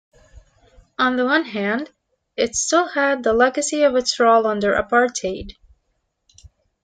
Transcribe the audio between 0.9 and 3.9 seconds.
On the one hand, it still had the legacy